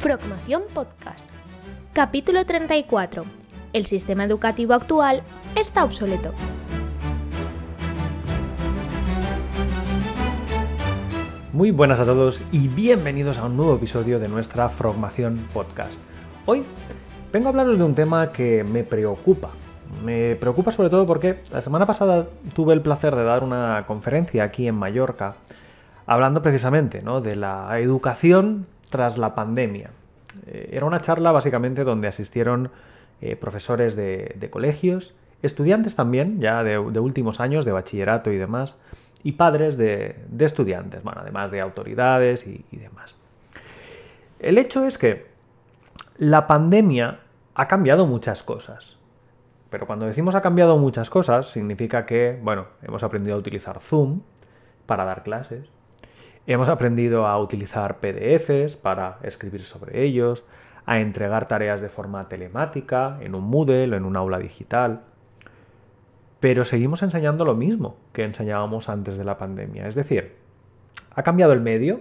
[0.00, 1.28] Frogmación Podcast.
[1.92, 3.22] Capítulo 34.
[3.74, 5.22] El sistema educativo actual
[5.54, 6.32] está obsoleto.
[11.52, 16.00] Muy buenas a todos y bienvenidos a un nuevo episodio de nuestra Frogmación Podcast.
[16.46, 16.64] Hoy
[17.30, 19.50] vengo a hablaros de un tema que me preocupa.
[20.02, 24.44] Me preocupa sobre todo porque la semana pasada tuve el placer de dar una conferencia
[24.44, 25.34] aquí en Mallorca
[26.06, 27.20] hablando precisamente ¿no?
[27.20, 29.90] de la educación tras la pandemia.
[30.46, 32.70] Eh, era una charla básicamente donde asistieron
[33.20, 38.76] eh, profesores de, colegios, estudiantes también, ya de, últimos años, de bachillerato y demás,
[39.22, 43.18] y padres de, estudiantes, bueno, además de autoridades y, y demás.
[44.38, 45.26] El hecho es que
[46.16, 47.20] la pandemia
[47.54, 48.96] ha cambiado muchas cosas.
[49.70, 54.20] Pero cuando decimos ha cambiado muchas cosas, significa que, bueno, hemos aprendido a utilizar Zoom
[54.86, 55.70] para dar clases,
[56.46, 60.44] hemos aprendido a utilizar PDFs para escribir sobre ellos,
[60.86, 65.02] a entregar tareas de forma telemática, en un Moodle o en un aula digital.
[66.40, 69.86] Pero seguimos enseñando lo mismo que enseñábamos antes de la pandemia.
[69.86, 70.36] Es decir,
[71.14, 72.00] ha cambiado el medio,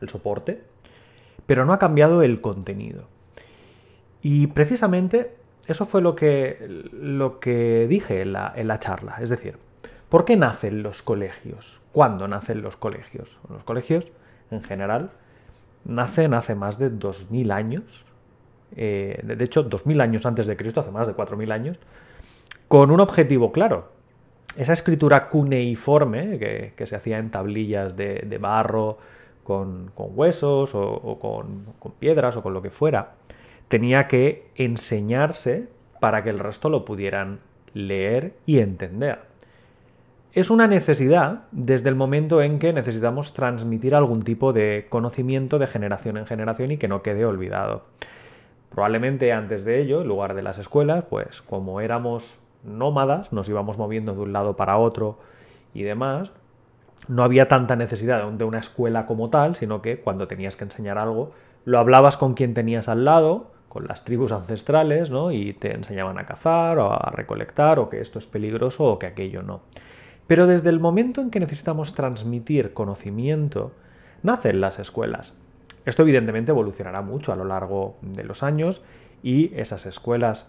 [0.00, 0.62] el soporte,
[1.46, 3.08] pero no ha cambiado el contenido.
[4.20, 5.34] Y precisamente
[5.66, 9.16] eso fue lo que, lo que dije en la, en la charla.
[9.20, 9.58] Es decir,
[10.08, 11.80] ¿por qué nacen los colegios?
[11.92, 13.38] ¿Cuándo nacen los colegios?
[13.48, 14.10] Los colegios,
[14.50, 15.10] en general,
[15.84, 18.06] nacen hace más de 2.000 años.
[18.76, 21.78] Eh, de hecho, 2.000 años antes de Cristo, hace más de 4.000 años,
[22.68, 23.92] con un objetivo claro.
[24.56, 28.98] Esa escritura cuneiforme que, se hacía en tablillas de, barro,
[29.44, 33.14] con, huesos o, con, con piedras o con lo que fuera,
[33.68, 35.68] tenía que enseñarse
[36.00, 37.40] para que el resto lo pudieran
[37.74, 39.27] leer y entender.
[40.38, 45.66] Es una necesidad desde el momento en que necesitamos transmitir algún tipo de conocimiento de
[45.66, 47.82] generación en generación y que no quede olvidado.
[48.70, 53.78] Probablemente antes de ello, en lugar de las escuelas, pues como éramos nómadas, nos íbamos
[53.78, 55.18] moviendo de un lado para otro
[55.74, 56.30] y demás,
[57.08, 60.98] no había tanta necesidad de una escuela como tal, sino que cuando tenías que enseñar
[60.98, 61.32] algo,
[61.64, 65.32] lo hablabas con quien tenías al lado, con las tribus ancestrales, ¿no?
[65.32, 69.06] Y te enseñaban a cazar o a recolectar o que esto es peligroso o que
[69.06, 69.62] aquello no.
[70.28, 73.72] Pero desde el momento en que necesitamos transmitir conocimiento,
[74.22, 75.34] nacen las escuelas.
[75.86, 78.82] Esto evidentemente evolucionará mucho a lo largo de los años
[79.22, 80.46] y esas escuelas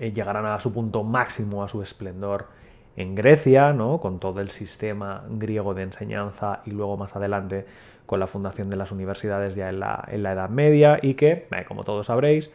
[0.00, 2.48] eh, llegarán a su punto máximo, a su esplendor
[2.96, 4.00] en Grecia, ¿no?
[4.00, 7.66] con todo el sistema griego de enseñanza y luego más adelante
[8.06, 11.84] con la fundación de las universidades ya en la, Edad Media y que, eh, como
[11.84, 12.52] todos sabréis,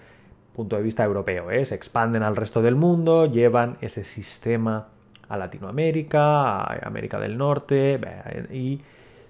[0.53, 1.63] punto de vista europeo, ¿eh?
[1.63, 4.89] se expanden al resto del mundo, llevan ese sistema
[5.29, 7.99] a Latinoamérica, a América del Norte
[8.51, 8.81] y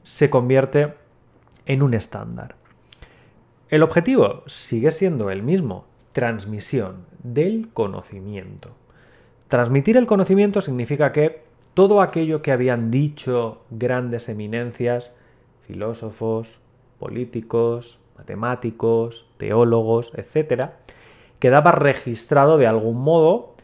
[0.03, 0.93] se convierte
[1.65, 2.55] en un estándar.
[3.69, 8.69] El objetivo sigue siendo el mismo, transmisión del conocimiento.
[9.47, 15.13] Transmitir el conocimiento significa que todo aquello que habían dicho grandes eminencias,
[15.67, 16.59] filósofos,
[16.99, 20.69] políticos, matemáticos, teólogos, etc.,
[21.39, 23.55] quedaba registrado de algún modo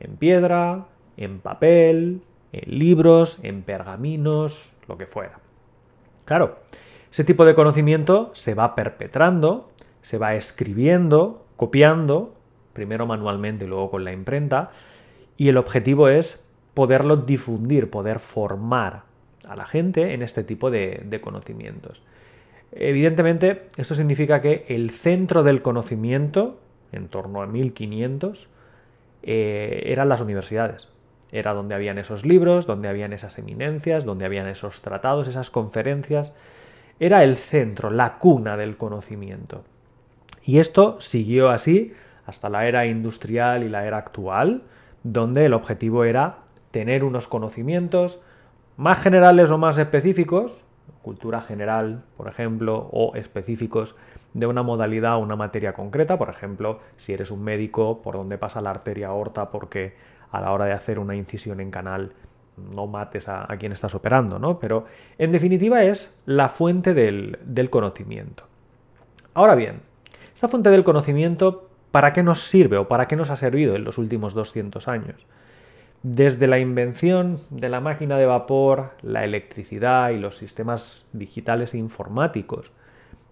[0.00, 5.38] en piedra, en papel, en libros, en pergaminos, lo que fuera.
[6.24, 6.58] Claro,
[7.10, 9.70] ese tipo de conocimiento se va perpetrando,
[10.02, 12.34] se va escribiendo, copiando,
[12.72, 14.70] primero manualmente y luego con la imprenta,
[15.36, 19.04] y el objetivo es poderlo difundir, poder formar
[19.46, 22.02] a la gente en este tipo de, conocimientos.
[22.72, 26.58] Evidentemente, esto significa que el centro del conocimiento,
[26.92, 28.48] en torno a 1500,
[29.22, 30.92] eh, eran las universidades.
[31.34, 36.32] Era donde habían esos libros, donde habían esas eminencias, donde habían esos tratados, esas conferencias.
[37.00, 39.64] Era el centro, la cuna del conocimiento.
[40.44, 41.92] Y esto siguió así
[42.24, 44.62] hasta la era industrial y la era actual,
[45.02, 46.36] donde el objetivo era
[46.70, 48.22] tener unos conocimientos
[48.76, 50.62] más generales o más específicos,
[51.02, 53.96] cultura general, por ejemplo, o específicos
[54.34, 58.38] de una modalidad o una materia concreta, por ejemplo, si eres un médico, por dónde
[58.38, 59.94] pasa la arteria aorta porque
[60.36, 62.12] a la hora de hacer una incisión en canal
[62.74, 64.58] no mates a, quien estás operando, ¿no?
[64.58, 64.84] Pero
[65.18, 68.44] en definitiva es la fuente del, del conocimiento.
[69.34, 69.80] Ahora bien,
[70.34, 73.84] esta fuente del conocimiento, ¿para qué nos sirve o para qué nos ha servido en
[73.84, 75.26] los últimos 200 años?
[76.02, 81.78] Desde la invención de la máquina de vapor, la electricidad y los sistemas digitales e
[81.78, 82.72] informáticos,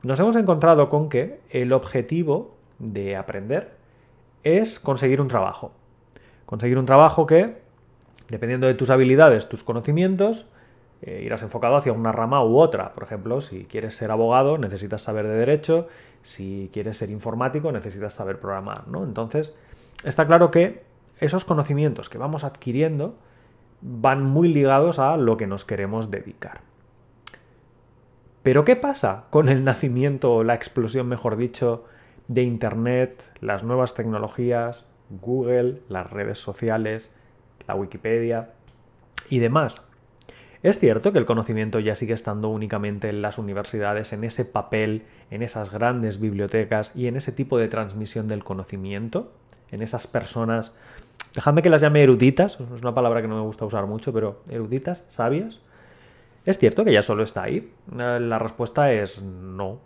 [0.02, 3.76] nos hemos encontrado con que el objetivo de aprender
[4.42, 5.72] es conseguir un trabajo.
[6.52, 7.62] Conseguir un trabajo que,
[8.28, 10.50] dependiendo de tus habilidades, tus conocimientos,
[11.00, 12.92] eh, irás enfocado hacia una rama u otra.
[12.92, 15.88] Por ejemplo, si quieres ser abogado, necesitas saber de derecho,
[16.22, 19.02] si quieres ser informático, necesitas saber programar, ¿no?
[19.02, 19.56] Entonces,
[20.04, 20.82] está claro que
[21.20, 23.14] esos conocimientos que vamos adquiriendo
[23.80, 26.60] van muy ligados a lo que nos queremos dedicar.
[28.42, 31.86] Pero ¿qué pasa con el nacimiento o la explosión, mejor dicho,
[32.28, 37.10] de Internet, las nuevas tecnologías, Google, las redes sociales,
[37.66, 38.50] la Wikipedia
[39.28, 39.82] y demás?
[40.62, 45.02] Es cierto que el conocimiento ya sigue estando únicamente en las universidades, en ese papel,
[45.30, 49.32] en esas grandes bibliotecas y en ese tipo de transmisión del conocimiento,
[49.72, 50.72] en esas personas,
[51.34, 54.42] dejadme que las llame eruditas, es una palabra que no me gusta usar mucho, pero
[54.48, 55.60] eruditas, sabias.
[56.44, 57.72] Es cierto que ya solo está ahí.
[57.96, 59.80] La respuesta es no.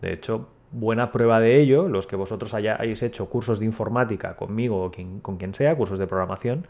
[0.00, 4.84] De hecho, buena prueba de ello, los que vosotros hayáis hecho cursos de informática conmigo
[4.84, 4.92] o
[5.22, 6.66] con quien sea, cursos de programación,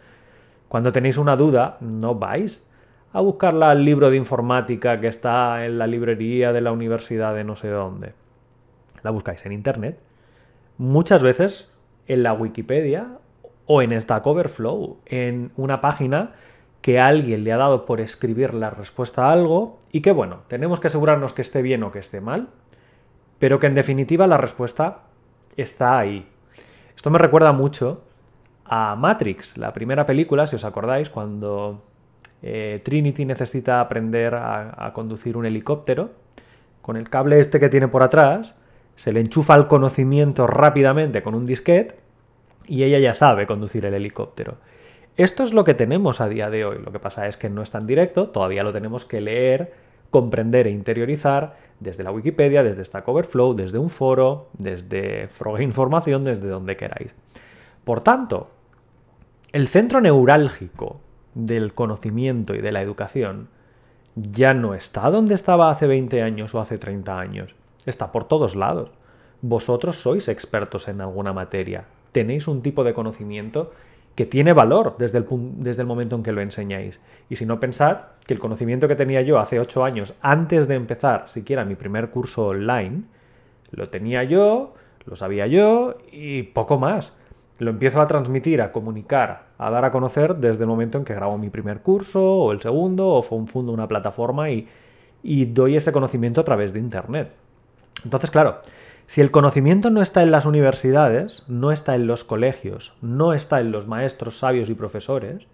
[0.69, 2.67] cuando tenéis una duda, no vais
[3.13, 7.45] a buscarla al libro de informática que está en la librería de la universidad de
[7.45, 8.15] no sé dónde.
[9.03, 9.99] La buscáis en internet.
[10.79, 11.71] Muchas veces
[12.07, 13.19] en la Wikipedia
[13.67, 16.33] o en Stack Overflow, en una página
[16.81, 20.81] que alguien le ha dado por escribir la respuesta a algo y que bueno, tenemos
[20.81, 22.49] que asegurarnos que esté bien o que esté mal,
[23.43, 25.01] pero que en definitiva la respuesta
[25.57, 26.29] está ahí.
[26.95, 28.05] Esto me recuerda mucho
[28.65, 31.83] a Matrix, la primera película, si os acordáis, cuando
[32.41, 36.11] eh, Trinity necesita aprender a, conducir un helicóptero.
[36.83, 38.55] Con el cable este que tiene por atrás,
[38.95, 41.97] se le enchufa el conocimiento rápidamente con un disquete
[42.69, 44.59] y ella ya sabe conducir el helicóptero.
[45.17, 46.79] Esto es lo que tenemos a día de hoy.
[46.79, 49.73] Lo que pasa es que no es tan directo, todavía lo tenemos que leer,
[50.13, 56.23] comprender e interiorizar desde la Wikipedia, desde Stack Overflow, desde un foro, desde Frog Información,
[56.23, 57.13] desde donde queráis.
[57.83, 58.51] Por tanto,
[59.53, 61.01] el centro neurálgico
[61.35, 63.49] del conocimiento y de la educación
[64.15, 67.57] ya no está donde estaba hace 20 años o hace 30 años.
[67.87, 68.93] Está por todos lados.
[69.41, 71.87] Vosotros sois expertos en alguna materia.
[72.13, 73.73] Tenéis un tipo de conocimiento
[74.15, 75.27] que tiene valor desde el,
[75.57, 77.01] desde el momento en que lo enseñáis.
[77.29, 80.75] Y si no pensad que el conocimiento que tenía yo hace 8 años, antes de
[80.75, 83.03] empezar siquiera mi primer curso online,
[83.71, 84.75] lo tenía yo,
[85.07, 87.15] lo sabía yo y poco más
[87.59, 91.15] lo empiezo a transmitir, a comunicar, a dar a conocer desde el momento en que
[91.15, 94.67] grabo mi primer curso o el segundo o fundo una plataforma y,
[95.23, 97.42] y doy ese conocimiento a través de Internet.
[98.05, 98.61] Entonces, claro,
[99.07, 103.61] si el conocimiento no está en las universidades, no está en los colegios, no está
[103.61, 105.49] en los maestros sabios y profesores,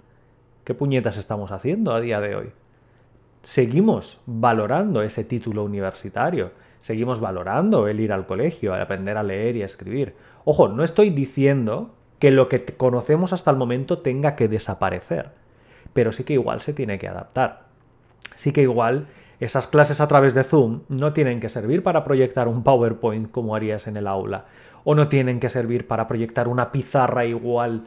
[0.64, 2.52] ¿qué puñetas estamos haciendo a día de hoy?
[3.42, 6.52] Seguimos valorando ese título universitario,
[6.82, 10.14] seguimos valorando el ir al colegio, el aprender a leer y a escribir.
[10.44, 15.30] Ojo, no estoy diciendo que lo que conocemos hasta el momento tenga que desaparecer,
[15.92, 17.62] pero sí que igual se tiene que adaptar.
[18.34, 19.06] Sí que igual
[19.40, 23.54] esas clases a través de Zoom no tienen que servir para proyectar un PowerPoint como
[23.54, 24.46] harías en el aula,
[24.84, 27.86] o no tienen que servir para proyectar una pizarra igual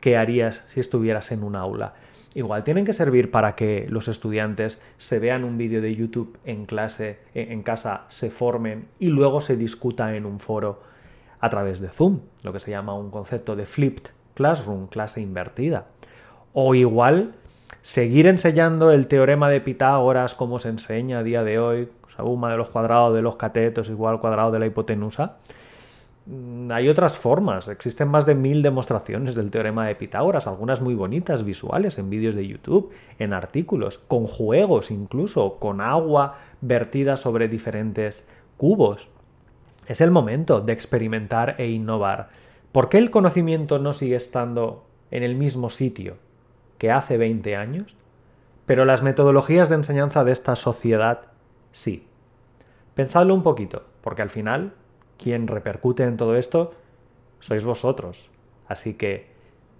[0.00, 1.94] que harías si estuvieras en un aula.
[2.34, 6.64] Igual tienen que servir para que los estudiantes se vean un vídeo de YouTube en
[6.64, 10.82] clase, en casa, se formen y luego se discuta en un foro
[11.40, 15.86] a través de Zoom, lo que se llama un concepto de flipped classroom, clase invertida.
[16.52, 17.34] O igual
[17.82, 22.56] seguir enseñando el teorema de Pitágoras como se enseña a día de hoy, suma de
[22.56, 25.36] los cuadrados de los catetos igual al cuadrado de la hipotenusa.
[26.26, 30.94] Mm, hay otras formas, existen más de mil demostraciones del teorema de Pitágoras, algunas muy
[30.94, 37.48] bonitas, visuales, en vídeos de YouTube, en artículos, con juegos incluso, con agua vertida sobre
[37.48, 39.08] diferentes cubos.
[39.86, 42.28] Es el momento de experimentar e innovar.
[42.70, 46.18] ¿Por qué el conocimiento no sigue estando en el mismo sitio
[46.80, 47.94] que hace 20 años?
[48.66, 51.20] Pero las metodologías de enseñanza de esta sociedad
[51.70, 52.08] sí.
[52.94, 54.72] Pensadlo un poquito, porque al final
[55.16, 56.74] quien repercute en todo esto
[57.38, 58.30] sois vosotros.
[58.66, 59.30] Así que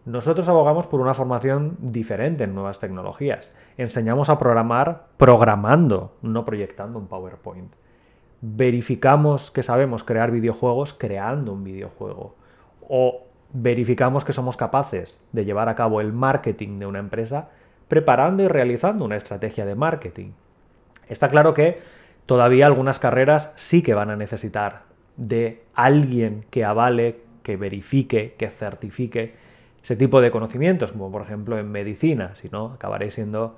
[0.04, 3.52] nosotros abogamos por una formación diferente en nuevas tecnologías.
[3.76, 7.74] Enseñamos a programar programando, no proyectando un PowerPoint
[8.40, 12.34] verificamos que sabemos crear videojuegos creando un videojuego.
[12.88, 17.50] O verificamos que somos capaces de llevar a cabo el marketing de una empresa
[17.88, 20.30] preparando y realizando una estrategia de marketing.
[21.08, 21.80] Está claro que
[22.26, 24.82] todavía algunas carreras sí que van a necesitar
[25.16, 29.34] de alguien que avale, que verifique, que certifique
[29.82, 33.56] ese tipo de conocimientos, como por ejemplo en medicina, si no, acabaréis siendo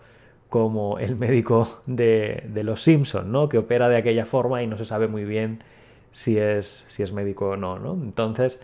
[0.49, 3.49] como el médico de, los Simpson, ¿no?
[3.49, 5.63] Que opera de aquella forma y no se sabe muy bien
[6.13, 7.95] si es, si es médico o no, ¿no?
[7.95, 8.61] Entonces,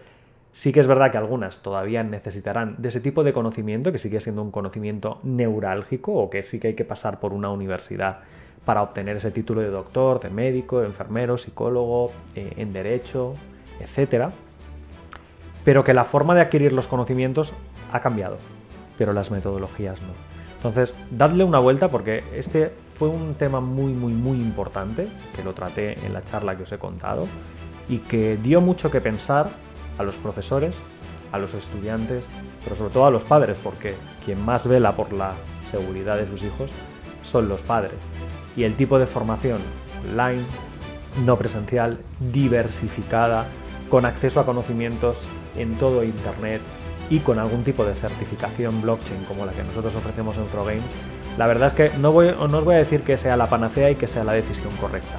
[0.59, 4.21] Sí que es verdad que algunas todavía necesitarán de ese tipo de conocimiento, que sigue
[4.21, 8.23] siendo un conocimiento neurálgico o que sí que hay que pasar por una universidad
[8.65, 13.35] para obtener ese título de doctor, de médico, de enfermero, psicólogo, eh, en derecho,
[13.79, 14.31] etc.
[15.65, 17.53] Pero que la forma de adquirir los conocimientos
[17.93, 18.39] ha cambiado,
[18.99, 20.09] pero las metodologías no.
[20.57, 25.53] Entonces, dadle una vuelta porque este fue un tema muy, muy, muy importante, que lo
[25.55, 27.29] traté en la charla que os he contado,
[27.89, 29.51] y que dio mucho que pensar
[29.99, 30.75] a los profesores,
[31.33, 32.25] a los estudiantes,
[32.65, 35.35] pero sobre todo a los padres, porque quien más vela por la
[35.71, 36.71] seguridad de sus hijos
[37.23, 37.95] son los padres.
[38.57, 39.61] Y el tipo de formación
[40.11, 40.43] online,
[41.25, 43.47] no presencial, diversificada,
[43.91, 45.23] con acceso a conocimientos
[45.57, 46.61] en todo Internet
[47.11, 50.83] y con algún tipo de certificación blockchain como la que nosotros ofrecemos en ProGame,
[51.39, 53.95] la verdad es que no, no os voy a decir que sea la panacea y
[53.95, 55.17] que sea la decisión correcta,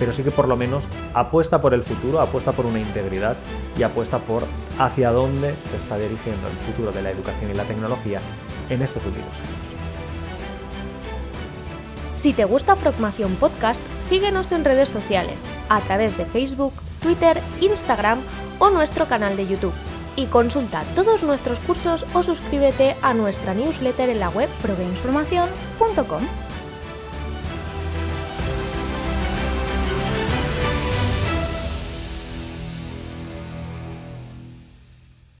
[0.00, 3.36] pero sí que por lo menos apuesta por el futuro, apuesta por una integridad
[3.78, 4.44] y apuesta por
[4.78, 8.20] hacia dónde se está dirigiendo el futuro de la educación y la tecnología
[8.70, 9.60] en estos últimos años.
[12.14, 18.20] Si te gusta Frogmación Podcast, síguenos en redes sociales, a través de Facebook, Twitter, Instagram
[18.58, 19.72] o nuestro canal de YouTube.
[20.16, 26.49] Y consulta todos nuestros cursos o suscríbete a nuestra newsletter en la web progamesformacion.com.